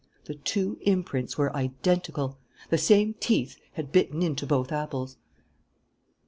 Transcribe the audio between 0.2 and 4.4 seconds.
The two imprints were identical! The same teeth had bitten